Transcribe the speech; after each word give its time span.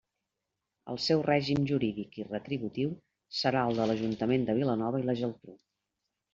El 0.93 0.97
seu 1.07 1.21
règim 1.27 1.67
jurídic 1.73 2.17
i 2.23 2.25
retributiu 2.31 2.91
serà 3.43 3.69
el 3.69 3.79
de 3.83 3.89
l'Ajuntament 3.93 4.51
de 4.51 4.59
Vilanova 4.63 5.07
i 5.07 5.11
la 5.13 5.19
Geltrú. 5.23 5.59